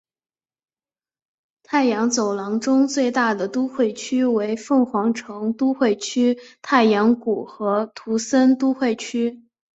[1.61, 9.43] 太阳走廊中最大的都会区为凤凰城都会区太阳谷和图森都会区。